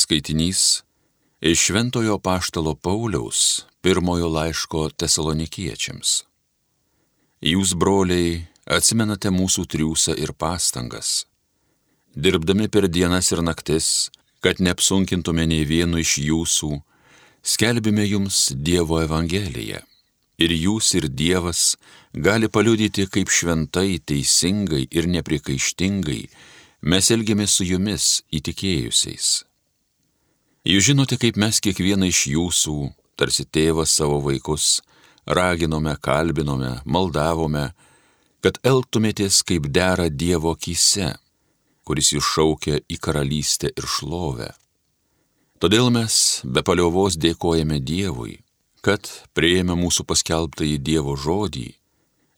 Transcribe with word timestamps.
Skaitinys 0.00 0.82
iš 1.40 1.58
Šventojo 1.64 2.18
Paštalo 2.18 2.74
Pauliaus 2.74 3.40
pirmojo 3.82 4.28
laiško 4.32 4.86
tesalonikiečiams. 4.96 6.12
Jūs, 7.44 7.74
broliai, 7.82 8.46
atsimenate 8.76 9.28
mūsų 9.34 9.64
triūsą 9.74 10.14
ir 10.24 10.32
pastangas. 10.32 11.10
Dirbdami 12.16 12.70
per 12.72 12.88
dienas 12.88 13.28
ir 13.34 13.42
naktis, 13.44 14.08
kad 14.40 14.62
neapsunkintume 14.64 15.44
nei 15.52 15.68
vienu 15.68 16.00
iš 16.00 16.14
jūsų, 16.30 16.70
skelbime 17.52 18.08
jums 18.08 18.40
Dievo 18.56 19.02
Evangeliją. 19.04 19.82
Ir 20.40 20.56
jūs 20.62 20.94
ir 20.96 21.10
Dievas 21.12 21.74
gali 22.14 22.48
paliudyti, 22.48 23.04
kaip 23.04 23.28
šventai, 23.28 24.00
teisingai 24.00 24.86
ir 24.88 25.12
neprikaištingai 25.18 26.22
mes 26.88 27.14
elgiamės 27.18 27.60
su 27.60 27.68
jumis 27.68 28.10
įtikėjusiais. 28.32 29.49
Jūs 30.70 30.84
žinote, 30.86 31.16
kaip 31.18 31.34
mes 31.40 31.58
kiekvieną 31.58 32.06
iš 32.12 32.28
jūsų, 32.30 32.74
tarsi 33.18 33.42
tėvas 33.42 33.90
savo 33.96 34.20
vaikus, 34.22 34.78
raginome, 35.26 35.96
kalbinome, 35.98 36.76
maldavome, 36.86 37.72
kad 38.44 38.60
elgtumėtės 38.62 39.40
kaip 39.48 39.66
dera 39.74 40.06
Dievo 40.06 40.54
akise, 40.54 41.16
kuris 41.82 42.12
jūs 42.14 42.30
šaukia 42.36 42.78
į 42.86 43.00
karalystę 43.02 43.72
ir 43.74 43.90
šlovę. 43.96 44.52
Todėl 45.58 45.90
mes 45.90 46.14
be 46.46 46.62
paliovos 46.62 47.18
dėkojame 47.18 47.82
Dievui, 47.82 48.38
kad 48.86 49.10
prieėmė 49.34 49.74
mūsų 49.74 50.06
paskelbtąjį 50.06 50.78
Dievo 50.86 51.18
žodį, 51.18 51.68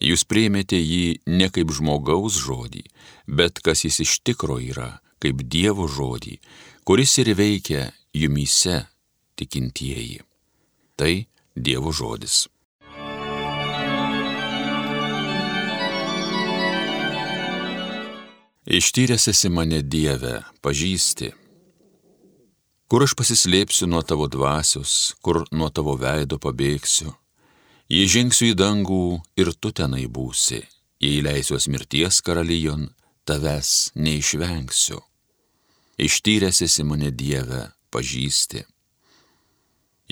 jūs 0.08 0.24
prieimėte 0.24 0.80
jį 0.80 1.20
ne 1.28 1.52
kaip 1.52 1.68
žmogaus 1.76 2.40
žodį, 2.40 2.86
bet 3.28 3.60
kas 3.60 3.84
jis 3.84 4.06
iš 4.06 4.20
tikro 4.24 4.56
yra, 4.56 5.02
kaip 5.20 5.44
Dievo 5.44 5.84
žodį, 5.84 6.40
kuris 6.88 7.20
ir 7.20 7.36
veikia 7.36 7.90
jumyse 8.14 8.86
tikintieji. 9.36 10.20
Tai 10.96 11.14
Dievo 11.56 11.92
žodis. 11.92 12.48
Ištyręs 18.66 19.28
esi 19.28 19.48
mane 19.50 19.82
Dieve, 19.82 20.38
pažįsti. 20.62 21.32
Kur 22.88 23.04
aš 23.04 23.16
pasislėpsiu 23.18 23.88
nuo 23.90 24.00
tavo 24.06 24.28
dvasios, 24.30 25.16
kur 25.20 25.42
nuo 25.50 25.68
tavo 25.68 25.96
veido 26.00 26.38
pabėgsiu. 26.38 27.10
Jei 27.92 28.08
žengsiu 28.08 28.52
į 28.52 28.56
dangų 28.56 29.18
ir 29.36 29.52
tu 29.60 29.72
tenai 29.76 30.06
būsi, 30.06 30.62
jei 31.02 31.20
leisiuos 31.24 31.66
mirties 31.68 32.22
karalijon, 32.24 32.86
tavęs 33.28 33.92
neišvengsiu. 33.98 35.02
Ištyręs 35.98 36.62
esi 36.64 36.86
mane 36.86 37.10
Dieve, 37.10 37.66
pažįsti. 37.92 38.64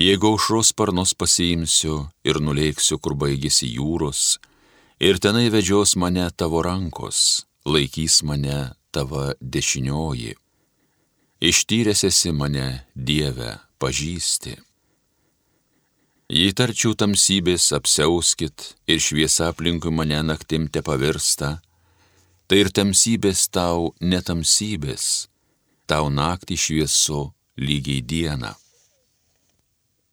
Jeigu 0.01 0.31
aušros 0.33 0.71
sparnos 0.73 1.13
pasiimsiu 1.19 1.97
ir 2.25 2.39
nuleiksiu, 2.41 2.97
kur 3.03 3.17
baigėsi 3.21 3.69
jūros, 3.75 4.39
ir 5.01 5.19
tenai 5.21 5.49
vedžios 5.53 5.97
mane 5.97 6.29
tavo 6.37 6.63
rankos, 6.65 7.45
laikys 7.67 8.23
mane 8.23 8.73
tavo 8.95 9.33
dešinioji. 9.41 10.37
Ištyręs 11.41 12.05
esi 12.05 12.33
mane, 12.33 12.85
Dieve, 12.95 13.59
pažįsti. 13.81 14.55
Jei 16.31 16.53
tarčiau 16.55 16.95
tamsybės 16.95 17.73
apsiauskit 17.75 18.69
ir 18.87 19.01
šviesa 19.03 19.49
aplinkui 19.51 19.91
mane 19.91 20.21
naktim 20.23 20.69
te 20.71 20.85
pavirsta, 20.87 21.59
tai 22.47 22.63
ir 22.63 22.71
tamsybės 22.71 23.49
tau 23.51 23.91
netamsybės, 24.01 25.27
tau 25.91 26.07
naktį 26.13 26.57
šviesu 26.65 27.23
lygiai 27.61 28.03
dieną. 28.03 28.51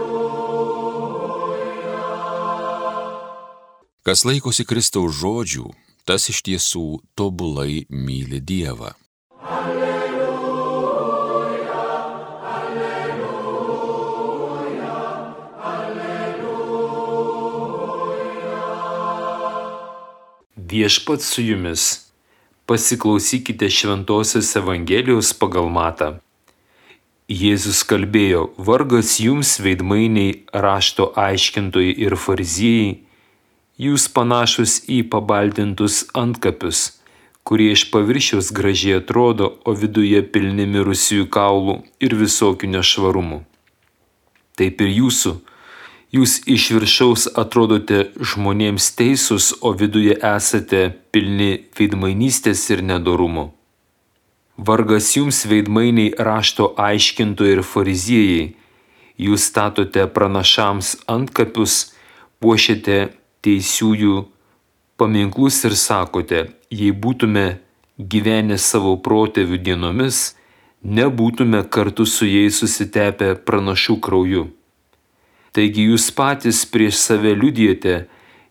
Kas 4.05 4.19
laikosi 4.25 4.63
Kristaus 4.69 5.13
žodžių, 5.21 5.65
tas 6.05 6.29
iš 6.29 6.39
tiesų 6.45 6.87
tobulai 7.17 7.85
myli 7.89 8.39
Dievą. 8.41 8.93
Viešpat 20.75 21.21
su 21.21 21.41
jumis. 21.41 21.83
Pasiklausykite 22.65 23.69
Šventojios 23.69 24.49
Evangelijos 24.59 25.29
pagal 25.39 25.69
matą. 25.71 26.07
Jėzus 27.31 27.79
kalbėjo, 27.87 28.41
vargas 28.69 29.13
jums 29.23 29.53
veidmainiai 29.63 30.33
rašto 30.65 31.05
aiškintojai 31.25 31.93
ir 32.05 32.17
fariziejai, 32.23 32.91
jūs 33.85 34.09
panašus 34.17 34.73
į 34.97 34.99
pabaltintus 35.13 36.01
antkapius, 36.23 36.81
kurie 37.47 37.71
iš 37.77 37.87
paviršiaus 37.93 38.51
gražiai 38.59 38.99
atrodo, 38.99 39.53
o 39.63 39.77
viduje 39.83 40.25
pilni 40.33 40.67
mirusiųjų 40.75 41.29
kaulų 41.37 41.77
ir 42.03 42.19
visokių 42.25 42.73
nešvarumų. 42.75 43.39
Taip 44.59 44.83
ir 44.83 44.91
jūsų 44.99 45.37
Jūs 46.15 46.33
iš 46.47 46.69
viršaus 46.75 47.23
atrodote 47.41 47.97
žmonėms 48.31 48.91
teisūs, 48.95 49.49
o 49.65 49.73
viduje 49.75 50.15
esate 50.15 50.81
pilni 51.11 51.65
veidmainystės 51.75 52.61
ir 52.71 52.83
nedorumo. 52.85 53.49
Vargas 54.55 55.09
jums 55.17 55.41
veidmainiai 55.49 56.13
rašto 56.27 56.69
aiškintojai 56.79 57.57
ir 57.57 57.63
fariziejai, 57.71 58.45
jūs 59.25 59.49
statote 59.49 60.05
pranašams 60.15 60.93
antkapius, 61.11 61.75
puošiate 62.39 62.99
teisiųjų 63.43 64.15
paminklus 64.95 65.63
ir 65.67 65.75
sakote, 65.75 66.45
jei 66.71 66.93
būtume 66.95 67.47
gyvenę 67.99 68.61
savo 68.61 68.95
protėvių 69.03 69.59
dienomis, 69.67 70.21
nebūtume 70.83 71.65
kartu 71.67 72.07
su 72.07 72.29
jais 72.29 72.61
susitepę 72.61 73.33
pranašų 73.49 73.99
krauju. 73.99 74.45
Taigi 75.55 75.85
jūs 75.87 76.09
patys 76.11 76.65
prieš 76.67 76.97
save 76.99 77.31
liudijate, 77.31 78.09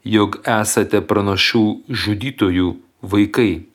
jog 0.08 0.38
esate 0.48 1.02
pranašų 1.04 1.64
žudytojų 2.02 2.70
vaikai. 3.12 3.66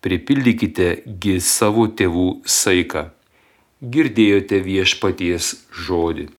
Pripildykite 0.00 0.86
gi 1.20 1.34
savo 1.44 1.84
tėvų 1.92 2.24
saiką. 2.48 3.02
Girdėjote 3.84 4.62
viešpaties 4.64 5.50
žodį. 5.76 6.30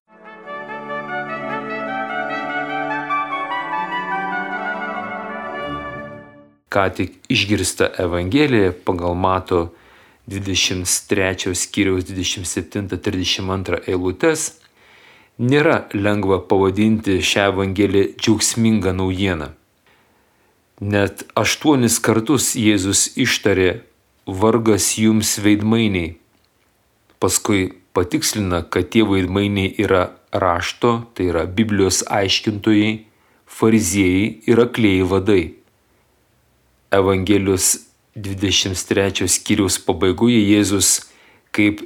Ką 6.74 6.86
tik 6.98 7.16
išgirsta 7.30 7.92
Evangelija 8.02 8.74
pagal 8.74 9.14
Mato 9.14 9.68
23 10.26 11.54
skyriaus 11.54 12.10
27-32 12.10 13.84
eilutes 13.86 14.48
Nėra 15.36 15.82
lengva 15.92 16.38
pavadinti 16.40 17.18
šią 17.20 17.50
Evangeliją 17.50 18.14
džiaugsmingą 18.16 18.94
naujieną. 18.96 19.50
Net 20.80 21.26
aštuonis 21.36 21.98
kartus 22.00 22.54
Jėzus 22.56 23.02
ištarė 23.20 23.82
vargas 24.24 24.94
jums 24.96 25.34
veidmainiai. 25.44 26.14
Paskui 27.20 27.74
patikslina, 27.92 28.62
kad 28.64 28.88
tie 28.92 29.04
veidmainiai 29.04 29.74
yra 29.76 30.06
rašto, 30.32 31.02
tai 31.12 31.28
yra 31.28 31.44
Biblijos 31.44 32.00
aiškintojai, 32.08 33.04
fariziejai 33.44 34.24
ir 34.48 34.62
aklėjai 34.64 35.04
vadai. 35.12 35.42
Evangelijos 36.96 37.74
23 38.16 39.28
skyriaus 39.28 39.76
pabaigoje 39.84 40.40
Jėzus 40.40 40.94
kaip 41.52 41.84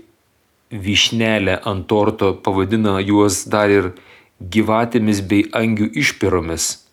vyšnelę 0.71 1.61
ant 1.67 1.87
torto 1.87 2.35
pavadina 2.35 3.01
juos 3.03 3.45
dar 3.51 3.71
ir 3.71 3.91
gyvatėmis 4.41 5.21
bei 5.27 5.49
angių 5.53 5.91
išpiromis. 6.03 6.87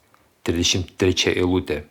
33 0.48 1.36
eilutė. 1.36 1.84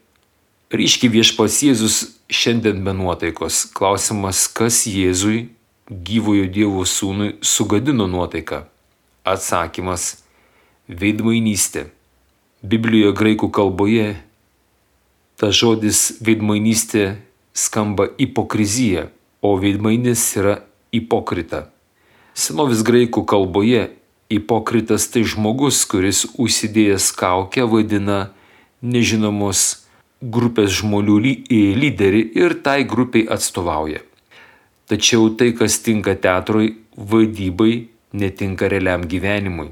Ryški 0.72 1.10
viešpas 1.12 1.60
Jėzus 1.62 1.96
šiandien 2.32 2.80
be 2.82 2.94
nuotaikos. 2.96 3.66
Klausimas, 3.76 4.46
kas 4.48 4.86
Jėzui, 4.90 5.50
gyvojo 5.86 6.48
Dievo 6.50 6.82
sūnui, 6.88 7.36
sugadino 7.40 8.08
nuotaiką? 8.10 8.64
Atsakymas- 9.24 10.24
veidmainystė. 11.00 11.90
Biblijoje 12.64 13.12
graikų 13.14 13.50
kalboje 13.52 14.16
tas 15.36 15.54
žodis 15.54 16.16
veidmainystė 16.24 17.16
skamba 17.52 18.08
hipokrizija, 18.18 19.10
o 19.42 19.56
veidmainis 19.60 20.24
yra 20.40 20.62
hipokrita. 20.92 21.75
Senovės 22.36 22.82
graikų 22.84 23.22
kalboje 23.24 23.86
Ipokritas 24.28 25.06
tai 25.08 25.22
žmogus, 25.24 25.78
kuris 25.88 26.26
užsidėjęs 26.36 27.06
kaukę 27.16 27.62
vadina 27.70 28.16
nežinomos 28.84 29.62
grupės 30.20 30.74
žmonių 30.82 31.16
lyderį 31.80 32.20
ir 32.36 32.56
tai 32.66 32.82
grupiai 32.84 33.24
atstovauja. 33.32 34.02
Tačiau 34.90 35.30
tai, 35.38 35.54
kas 35.56 35.78
tinka 35.80 36.12
teatrui, 36.12 36.74
vaidybai, 36.96 37.86
netinka 38.12 38.68
realiam 38.68 39.06
gyvenimui. 39.08 39.70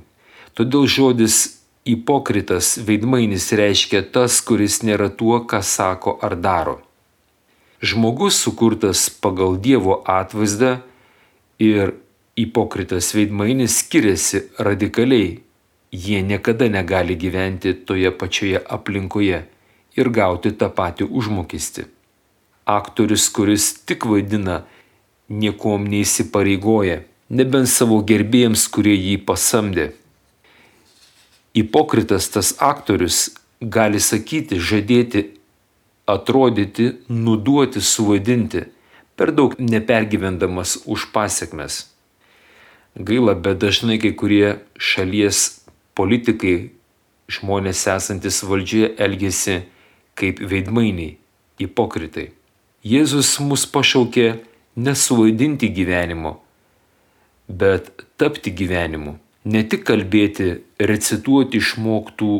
Todėl 0.56 0.88
žodis 0.88 1.42
Hipokritas 1.84 2.78
veidmainis 2.80 3.50
reiškia 3.52 4.00
tas, 4.14 4.38
kuris 4.40 4.78
nėra 4.80 5.10
tuo, 5.12 5.42
ką 5.44 5.60
sako 5.60 6.16
ar 6.24 6.38
daro. 6.40 6.78
Žmogus 7.84 8.38
sukurtas 8.40 9.10
pagal 9.12 9.58
Dievo 9.60 9.98
atvaizdą 10.08 10.78
ir 11.60 11.92
hipokritas 12.36 13.14
veidmainis 13.14 13.78
skiriasi 13.78 14.42
radikaliai. 14.58 15.40
Jie 15.94 16.22
niekada 16.22 16.68
negali 16.68 17.14
gyventi 17.14 17.74
toje 17.86 18.10
pačioje 18.10 18.58
aplinkoje 18.76 19.44
ir 19.94 20.10
gauti 20.10 20.50
tą 20.50 20.68
patį 20.74 21.06
užmokestį. 21.06 21.84
Aktorius, 22.66 23.28
kuris 23.30 23.68
tik 23.86 24.06
vaidina, 24.10 24.64
niekom 25.28 25.86
neįsipareigoja, 25.86 27.04
nebent 27.30 27.70
savo 27.70 28.00
gerbėjams, 28.02 28.66
kurie 28.74 28.96
jį 28.96 29.20
pasamdė. 29.28 29.92
Hipokritas 31.54 32.26
tas 32.34 32.56
aktorius 32.58 33.28
gali 33.60 34.02
sakyti, 34.02 34.58
žadėti, 34.58 35.28
atrodyti, 36.10 36.90
nuduoti, 37.06 37.78
suvaidinti, 37.78 38.66
per 39.14 39.30
daug 39.30 39.54
nepergyvendamas 39.62 40.80
už 40.90 41.12
pasiekmes. 41.14 41.93
Gaila, 42.94 43.34
bet 43.34 43.58
dažnai 43.58 43.98
kai 43.98 44.12
kurie 44.14 44.54
šalies 44.78 45.64
politikai, 45.98 46.70
žmonės 47.26 47.82
esantis 47.90 48.42
valdžioje 48.46 48.92
elgesi 49.02 49.56
kaip 50.14 50.38
veidmainiai, 50.38 51.16
hipokritai. 51.58 52.30
Jėzus 52.84 53.38
mus 53.42 53.64
pašaukė 53.66 54.28
nesuvaidinti 54.76 55.70
gyvenimo, 55.74 56.36
bet 57.48 57.90
tapti 58.20 58.52
gyvenimu 58.54 59.18
ne 59.44 59.62
tik 59.68 59.84
kalbėti, 59.88 60.60
recituoti 60.80 61.60
išmoktų 61.60 62.32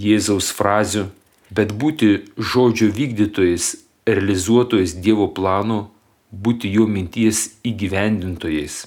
Jėzaus 0.00 0.50
frazių, 0.54 1.08
bet 1.50 1.72
būti 1.74 2.10
žodžio 2.38 2.88
vykdytojais, 2.94 3.74
realizuotojais 4.06 4.94
Dievo 5.02 5.26
plano, 5.34 5.90
būti 6.30 6.70
jo 6.70 6.86
minties 6.86 7.48
įgyvendintojais. 7.66 8.86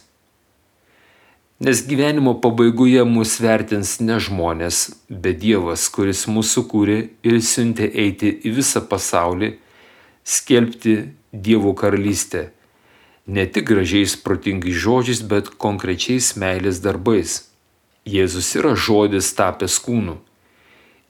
Nes 1.64 1.80
gyvenimo 1.88 2.34
pabaigoje 2.44 3.06
mus 3.08 3.38
vertins 3.40 3.94
ne 4.04 4.18
žmonės, 4.20 4.90
bet 5.08 5.38
Dievas, 5.40 5.86
kuris 5.94 6.26
mūsų 6.28 6.66
kūrė 6.68 6.98
ir 7.24 7.38
siuntė 7.40 7.88
eiti 8.04 8.34
į 8.44 8.52
visą 8.58 8.82
pasaulį, 8.90 9.54
skelbti 10.28 10.98
Dievo 11.32 11.72
karalystę 11.72 12.50
ne 13.28 13.46
tik 13.48 13.70
gražiais 13.72 14.16
protingais 14.20 14.76
žodžiais, 14.76 15.24
bet 15.24 15.50
konkrečiais 15.56 16.34
meilės 16.36 16.82
darbais. 16.84 17.48
Jėzus 18.04 18.52
yra 18.60 18.76
žodis 18.76 19.32
tapęs 19.38 19.80
kūnu. 19.80 20.18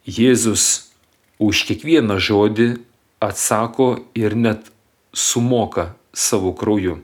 Jėzus 0.05 0.93
už 1.41 1.65
kiekvieną 1.69 2.19
žodį 2.21 2.75
atsako 3.23 4.05
ir 4.13 4.37
net 4.37 4.69
sumoka 5.13 5.95
savo 6.13 6.53
krauju. 6.53 6.99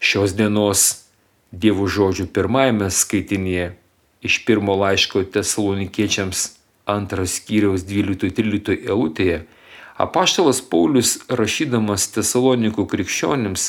Šios 0.00 0.32
dienos 0.32 1.03
Dievo 1.54 1.86
žodžių 1.86 2.26
pirmajame 2.34 2.90
skaitinėje 2.90 3.72
iš 4.24 4.40
pirmo 4.48 4.74
laiško 4.80 5.22
tesalonikiečiams 5.36 6.48
antras 6.90 7.38
skyriaus 7.38 7.84
12-13 7.86 8.88
eilutėje 8.88 9.44
Apaštalas 9.94 10.58
Paulius 10.58 11.20
rašydamas 11.30 12.08
Tesalonikų 12.16 12.82
krikščionims 12.90 13.68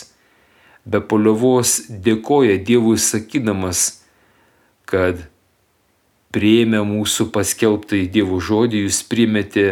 be 0.86 1.02
poliovos 1.02 1.84
dėkoja 1.90 2.58
Dievui 2.66 2.98
sakydamas, 3.02 4.02
kad 4.90 5.22
prieėmę 6.34 6.82
mūsų 6.86 7.30
paskelbtą 7.34 8.02
į 8.02 8.10
Dievo 8.18 8.40
žodį, 8.42 8.86
jūs 8.88 9.04
priimėte 9.10 9.68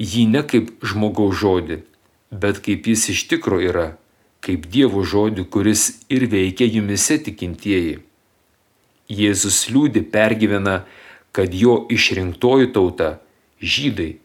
jį 0.00 0.24
ne 0.32 0.42
kaip 0.48 0.72
žmogaus 0.80 1.36
žodį, 1.40 1.82
bet 2.32 2.64
kaip 2.64 2.88
jis 2.88 3.10
iš 3.12 3.26
tikro 3.28 3.60
yra, 3.60 3.90
kaip 4.44 4.66
Dievo 4.70 5.02
žodį, 5.02 5.46
kuris 5.50 5.88
ir 6.12 6.26
veikia 6.30 6.68
jumise 6.68 7.18
tikintieji. 7.22 7.98
Jėzus 9.06 9.66
liūdį 9.70 10.02
pergyvena, 10.10 10.80
kad 11.36 11.54
jo 11.54 11.84
išrinktoji 11.92 12.72
tauta, 12.74 13.16
žydai, 13.60 14.16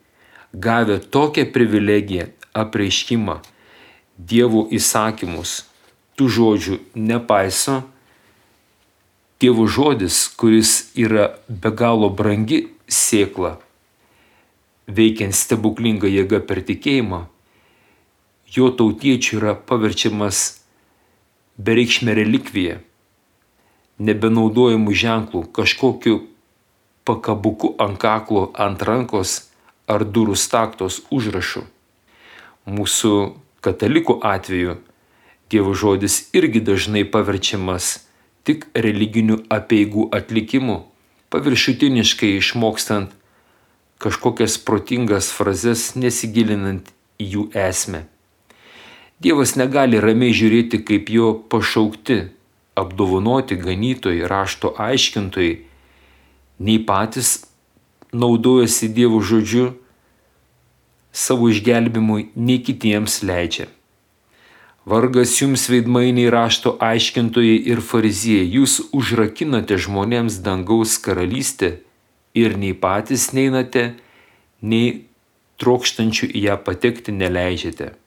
gavę 0.53 0.99
tokią 0.99 1.45
privilegiją, 1.53 2.29
apreiškimą, 2.53 3.39
Dievo 4.17 4.67
įsakymus, 4.69 5.63
tų 6.17 6.27
žodžių 6.29 6.77
nepaiso, 6.95 7.81
Dievo 9.41 9.65
žodis, 9.65 10.27
kuris 10.37 10.91
yra 10.93 11.31
be 11.49 11.71
galo 11.73 12.11
brangi 12.13 12.67
sėkla, 12.85 13.55
veikiant 14.85 15.33
stebuklingą 15.33 16.11
jėgą 16.11 16.43
per 16.45 16.61
tikėjimą, 16.67 17.23
jo 18.51 18.69
tautiečių 18.75 19.37
yra 19.39 19.53
paverčiamas 19.55 20.41
bereikšmė 21.61 22.15
relikvija, 22.17 22.79
nebenaudojimų 24.01 24.95
ženklų, 25.03 25.45
kažkokiu 25.55 26.21
pakabuku 27.07 27.75
ant 27.81 27.99
kaklo, 28.01 28.49
ant 28.53 28.81
rankos 28.81 29.51
ar 29.87 30.05
durų 30.05 30.35
staktos 30.35 31.01
užrašu. 31.11 31.65
Mūsų 32.67 33.13
katalikų 33.65 34.19
atveju 34.21 34.79
Dievo 35.51 35.73
žodis 35.75 36.29
irgi 36.31 36.61
dažnai 36.63 37.01
paverčiamas 37.03 38.05
tik 38.47 38.69
religinių 38.71 39.41
apieigų 39.51 40.05
atlikimu, 40.15 40.77
paviršutiniškai 41.27 42.29
išmokstant 42.37 43.11
kažkokias 43.99 44.55
protingas 44.63 45.27
frazes 45.35 45.91
nesigilinant 45.99 46.87
į 47.19 47.27
jų 47.33 47.43
esmę. 47.67 48.05
Dievas 49.21 49.53
negali 49.53 49.99
ramiai 50.01 50.33
žiūrėti, 50.33 50.79
kaip 50.81 51.11
jo 51.13 51.33
pašaukti, 51.51 52.23
apdovanoti 52.73 53.57
ganytojai, 53.61 54.25
rašto 54.25 54.71
aiškintojai, 54.81 55.59
nei 56.65 56.79
patys 56.87 57.43
naudojasi 58.13 58.89
Dievo 58.89 59.21
žodžiu 59.21 59.67
savo 61.11 61.51
išgelbimui, 61.51 62.31
nei 62.35 62.57
kitiems 62.65 63.21
leidžia. 63.27 63.69
Vargas 64.89 65.35
jums 65.37 65.67
veidmainiai 65.69 66.31
rašto 66.33 66.73
aiškintojai 66.81 67.59
ir 67.69 67.83
fariziejai, 67.85 68.49
jūs 68.57 68.79
užrakinate 68.89 69.77
žmonėms 69.77 70.41
dangaus 70.41 70.97
karalystę 70.97 71.75
ir 72.33 72.57
nei 72.57 72.73
patys 72.73 73.29
neinate, 73.37 73.91
nei 74.61 75.05
trokštančių 75.61 76.33
į 76.33 76.47
ją 76.47 76.57
patekti 76.65 77.13
neleidžiate. 77.13 78.00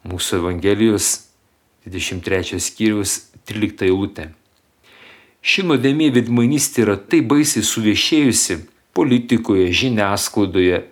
Mūsų 0.00 0.38
Evangelijos 0.38 1.26
23 1.84 2.56
skyrius 2.56 3.18
13 3.44 3.84
eilutė. 3.84 4.30
Ši 5.44 5.66
nuodėmė 5.68 6.08
vidmainystė 6.14 6.86
yra 6.86 6.96
taip 6.96 7.28
baisiai 7.28 7.64
suviešėjusi 7.64 8.56
politikoje, 8.96 9.68
žiniasklaidoje, 9.76 10.82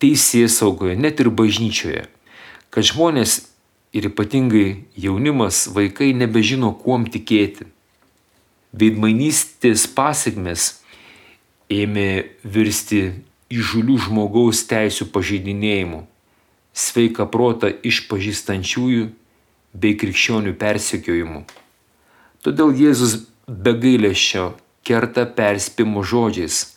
teisės 0.00 0.58
saugoje, 0.60 0.98
net 1.00 1.24
ir 1.24 1.32
bažnyčioje, 1.32 2.04
kad 2.68 2.84
žmonės 2.84 3.38
ir 3.96 4.10
ypatingai 4.10 4.84
jaunimas, 4.98 5.64
vaikai 5.72 6.12
nebežino, 6.12 6.74
kuom 6.76 7.08
tikėti. 7.08 7.70
Veidmainystės 8.76 9.86
pasiekmes 9.88 10.82
ėmė 11.72 12.08
virsti 12.44 13.06
įžulių 13.54 14.00
žmogaus 14.08 14.66
teisų 14.68 15.08
pažeidinėjimu, 15.14 16.04
sveiką 16.74 17.26
protą 17.30 17.70
išpažįstančiųjų 17.70 19.08
bei 19.74 19.96
krikščionių 19.98 20.54
persekiojimu. 20.58 21.44
Todėl 22.44 22.74
Jėzus 22.76 23.24
be 23.46 23.74
gailėšio 23.78 24.52
kerta 24.84 25.24
perspėjimo 25.24 26.04
žodžiais 26.04 26.74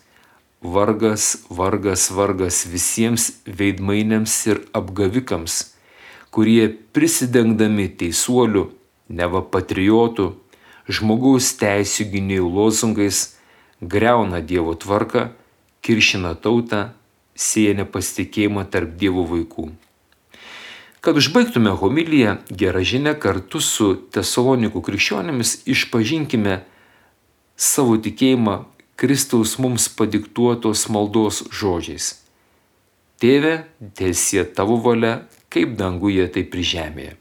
Vargas, 0.61 1.45
vargas, 1.49 2.09
vargas 2.09 2.65
visiems 2.65 3.29
veidmainiams 3.45 4.33
ir 4.49 4.63
apgavikams, 4.73 5.75
kurie 6.33 6.65
prisidengdami 6.97 7.85
teisuolių, 7.93 8.63
neva 9.07 9.43
patriotų, 9.45 10.31
žmogaus 10.89 11.51
teisų 11.61 12.09
gynėjų 12.09 12.49
lozungais 12.49 13.37
greuna 13.81 14.41
Dievo 14.41 14.73
tvarką, 14.73 15.29
kiršina 15.85 16.33
tautą, 16.33 16.89
sieja 17.37 17.77
nepasitikėjimą 17.77 18.65
tarp 18.65 18.97
Dievo 18.97 19.29
vaikų. 19.29 19.69
Kad 21.01 21.17
užbaigtume 21.17 21.71
homiliją, 21.77 22.37
gerą 22.49 22.81
žinę 22.81 23.13
kartu 23.21 23.61
su 23.61 23.93
tesalonikų 24.13 24.81
krikščionėmis 24.87 25.61
išpažinkime 25.69 26.61
savo 27.55 27.99
tikėjimą 28.01 28.57
Kristaus 28.97 29.59
mums 29.61 29.85
padiktuotos 29.93 30.87
maldos 30.89 31.43
žodžiais. 31.53 32.15
Tėve, 33.21 33.53
tiesie 33.97 34.41
tavo 34.57 34.79
valia, 34.81 35.27
kaip 35.53 35.77
danguje, 35.77 36.25
taip 36.33 36.57
ir 36.57 36.65
žemėje. 36.73 37.13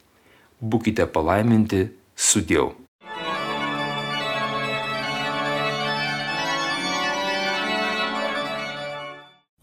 Būkite 0.61 1.05
palaiminti 1.13 1.87
su 2.17 2.41
Dievu. 2.41 2.86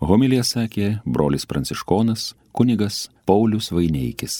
Homilija 0.03 0.43
sakė 0.43 0.87
brolis 1.07 1.45
pranciškonas 1.47 2.33
kunigas 2.51 3.05
Paulius 3.29 3.69
Vaineikis. 3.71 4.35